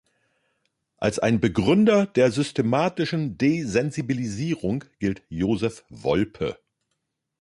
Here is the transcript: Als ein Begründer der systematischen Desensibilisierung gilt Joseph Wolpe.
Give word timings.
Als 0.97 1.19
ein 1.19 1.39
Begründer 1.39 2.07
der 2.07 2.31
systematischen 2.31 3.37
Desensibilisierung 3.37 4.83
gilt 4.97 5.21
Joseph 5.29 5.83
Wolpe. 5.89 6.57